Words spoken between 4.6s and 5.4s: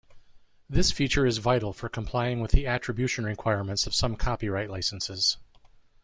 licenses.